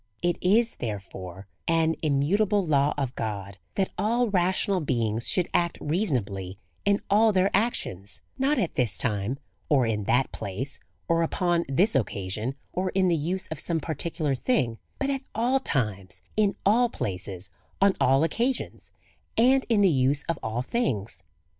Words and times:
It 0.23 0.41
iSj 0.41 0.77
therefore^ 0.79 1.43
an 1.67 1.93
immutable 2.01 2.65
law 2.65 2.91
of 2.97 3.13
God^ 3.13 3.57
that 3.75 3.91
all 3.99 4.29
rational 4.29 4.79
beings 4.81 5.27
should 5.29 5.47
act 5.53 5.77
reasonably 5.79 6.57
in 6.85 7.03
all 7.07 7.31
their 7.31 7.51
ac 7.53 7.73
tions; 7.75 8.23
not 8.35 8.57
at 8.57 8.73
this 8.73 8.97
time^ 8.97 9.37
or 9.69 9.85
in 9.85 10.05
that 10.05 10.31
place^, 10.31 10.79
or 11.07 11.21
upon 11.21 11.65
this 11.69 11.93
occasion, 11.95 12.55
or 12.73 12.89
in 12.95 13.09
the 13.09 13.15
use 13.15 13.47
of 13.49 13.59
some 13.59 13.79
particular 13.79 14.33
thing, 14.33 14.79
but 14.97 15.11
at 15.11 15.21
all 15.35 15.59
times, 15.59 16.23
in 16.35 16.55
ail 16.67 16.89
places, 16.89 17.51
on 17.79 17.95
all 18.01 18.23
occasions, 18.23 18.89
and 19.37 19.67
in 19.69 19.81
the 19.81 19.87
use 19.87 20.23
of 20.23 20.39
all 20.41 20.63
things. 20.63 21.21